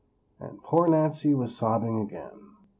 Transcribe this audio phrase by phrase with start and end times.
[0.39, 2.55] and poor Nancy was sobbing again.